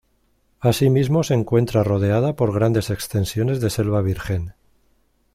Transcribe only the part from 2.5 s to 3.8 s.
grandes extensiones de